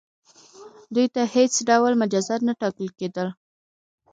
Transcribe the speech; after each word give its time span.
دوی 0.93 1.07
ته 1.15 1.21
هیڅ 1.35 1.53
ډول 1.69 1.93
مجازات 2.01 2.41
نه 2.47 2.53
ټاکل 2.61 2.87
کیدل. 2.99 3.27